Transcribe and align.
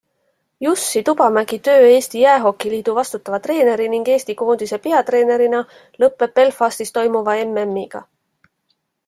Jussi 0.61 1.01
Tupamäki 1.09 1.59
töö 1.67 1.83
Eesti 1.89 2.21
Jäähokiliidu 2.23 2.95
vastutava 3.01 3.39
treeneri 3.43 3.87
ning 3.93 4.09
Eesti 4.15 4.37
koondise 4.41 4.81
peatreenerina 4.87 5.61
lõppeb 6.05 6.35
Belfastis 6.41 6.95
toimuva 6.99 7.39
MMiga. 7.55 8.05